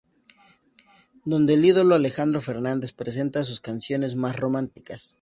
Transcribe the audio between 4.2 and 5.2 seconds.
románticas.